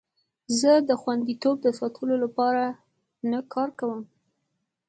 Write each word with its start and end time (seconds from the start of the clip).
زه 0.59 0.71
د 0.89 0.91
خوندیتوب 1.01 1.55
د 1.63 1.67
ساتلو 1.79 2.15
لپاره 2.23 2.63
نه 3.31 3.39
کار 3.53 3.69
کوم. 3.79 4.01